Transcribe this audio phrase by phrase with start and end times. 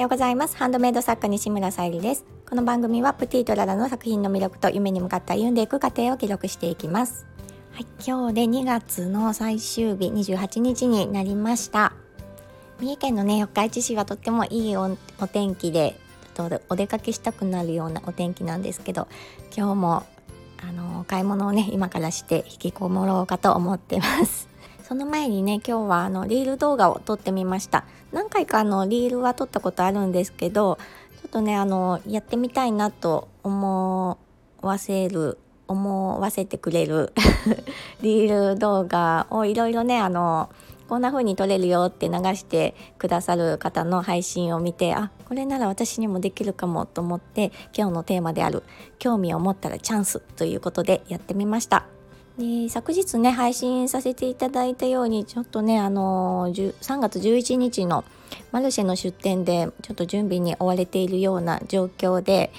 [0.00, 0.56] ようございます。
[0.56, 2.24] ハンドメイド作家西村さゆりです。
[2.48, 7.26] この番組はプティとララの作品の魅力と夢に向かって歩んでいく過程を記録していきます。
[7.72, 11.92] はい、今日で2月の最終日28日になりました。
[12.80, 14.96] 三重県のね四日市市はとってもいいお
[15.30, 16.00] 天気で
[16.70, 19.06] お出かけしたくなるようなお天気なんですけど
[19.54, 20.06] 今日も
[20.66, 24.49] あの買い物をね今からして引きこもろうかと思ってます。
[24.90, 30.80] その前にね今日はあのリール動画を撮ってみました何回かあのリールは撮ったことあるんですけど
[31.22, 34.18] ちょっとねあのやってみたいなと思
[34.60, 37.12] わせる思わせてくれる
[38.02, 40.50] リール動画をいろいろねあの
[40.88, 48.64] こんな風に撮れるよって流してくださる方の配信を見てあこれなら私にもできるかもと思って今日のテーマである
[48.98, 51.99] 興味を持ったらチャンスということでやってみました。
[52.38, 58.04] で昨日ね配信させていただいたようにちょっとねあの3月11日の
[58.52, 62.50] マルシェの出店でちょっと準備に追われているような状況で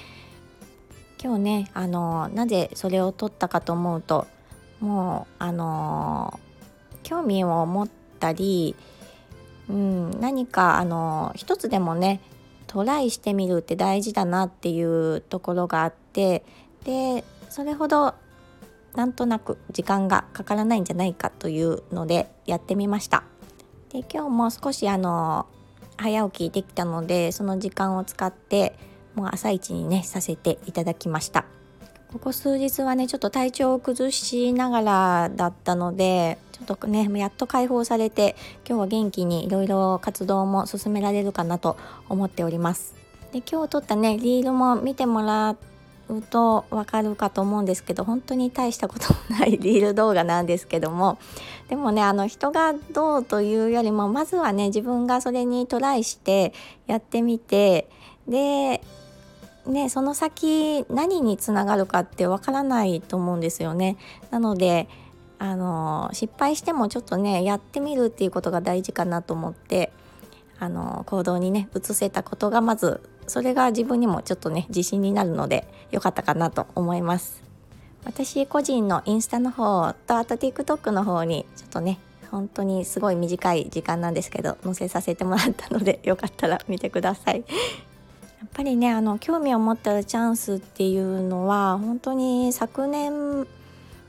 [1.22, 4.26] 今日ねあのなぜそれを取ったかと思うと
[4.80, 6.38] もうあの
[7.02, 8.74] 興味を持ったり、
[9.68, 12.20] うん、何かあの一つでもね
[12.66, 16.44] トライしてみるって大事だなっていうところがあって
[16.84, 18.14] でそれほど
[18.94, 23.24] なんとなく時間がかからないんじゃないかというのでやってみました。
[23.90, 25.46] で今日も少しあの
[25.96, 28.74] 早起きできたのでその時間を使って
[29.14, 31.44] もう朝一にねさせていただきました。
[32.12, 38.36] ここ数日はねちょっと体調を崩しながらだったのでちょっとねやっと解放されて
[38.68, 41.78] 今日は元気にいろいろ活動も進められるかなと
[42.10, 42.94] 思っております。
[43.32, 45.71] で今日撮ったねリールも見てもらって
[46.16, 51.18] うとわかるかと思うんですけど本当に大したことのない リール動画なんですけども
[51.68, 56.52] でもねあの人がどうというよりもまずはね自分がそれにトライして
[56.86, 57.88] やってみて
[58.28, 58.82] で
[59.66, 63.96] ねその先何につながるかってわからないと思うんですよね。
[64.30, 64.88] なので
[65.38, 69.92] あの失敗してもちょっとねやってみるっていうことが大事かなと思って
[70.60, 77.42] あの行動にね移せたことがまずそれが自分にもちょっとね自信になるので良かったかなと思います。
[78.04, 82.00] 私個人のインスタの方とあと TikTok の方にちょっとね
[82.30, 87.44] 本当にすごい短い時間なんですけど載せさせてもらったのでよかったら見てください。
[88.40, 93.46] やっぱりねあの興味を持ったチャンスっていうのは本当に昨年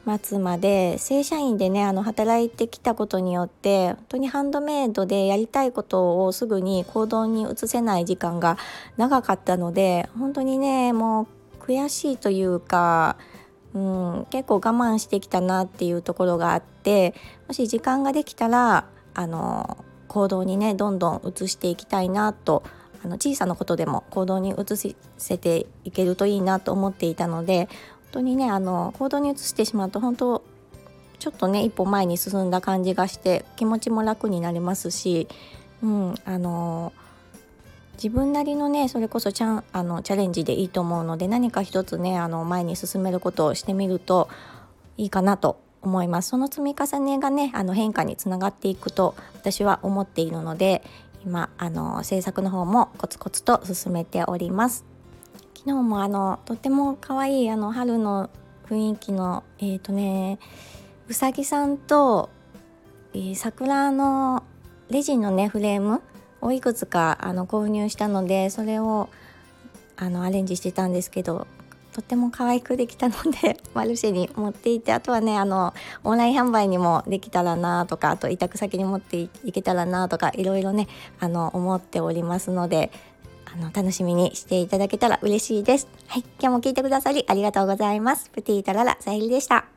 [0.05, 8.57] 末まで正社員でねあの働いてきたことによって本当にハンドメイドでやりたいことをすぐに行動に移せない時間が
[8.97, 11.27] 長かったので本当にねも
[11.61, 13.15] う悔しいというか、
[13.73, 17.15] うん、結構我慢してきたなっていうところがあって
[17.47, 19.77] もし時間ができたらあの
[20.09, 22.63] 行動にねどんどん移していきたいなと
[23.03, 24.77] あの小さなことでも行動に移
[25.17, 27.67] せていけるといいなと思っていたので
[28.13, 30.43] 当にねあの行動に移してしまうと本当
[31.19, 35.27] ちょっとね一歩前に進んだ感じがして気持ちも楽になりますし、
[35.81, 36.93] うん、あの
[37.93, 44.29] 自分なりのねそれこそチャンあのチャレンジでいいと思うので何か一つねあの前に進めることをしてみると
[44.97, 46.29] いいかなと思います。
[46.29, 50.83] その積み重ねがねあの変化につながっていくと私は思っているので
[51.25, 54.92] 今あの制作の方もコツコツと進めております。
[55.65, 58.29] 昨日もあのとても可愛いあの春の
[58.67, 60.37] 雰囲気のえっ、ー、とね
[61.07, 62.29] うさぎさんと、
[63.13, 64.43] えー、桜の
[64.89, 66.01] レジンのねフレーム
[66.41, 69.07] をいくつかあの購入したのでそれを
[69.95, 71.47] あのアレンジしてたんですけど
[71.93, 75.73] とっても可愛くできたので マルシェに持っていってあとはねあの
[76.03, 80.89] オンライン販売にもできたらなとかあと委託先に持っていけたらなとかいろいろね
[81.21, 82.91] あの思っておりますので
[83.53, 85.87] あの楽しみにしていただけたら嬉しいです。
[86.07, 88.29] はい、今日も聞いてくださりありがとうございます。
[88.31, 89.72] プティータララさゆりでした。